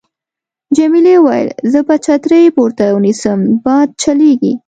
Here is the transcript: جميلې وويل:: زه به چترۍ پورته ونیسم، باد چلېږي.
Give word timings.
جميلې 0.77 1.15
وويل:: 1.23 1.49
زه 1.71 1.79
به 1.87 1.95
چترۍ 2.05 2.45
پورته 2.55 2.85
ونیسم، 2.91 3.39
باد 3.65 3.87
چلېږي. 4.01 4.53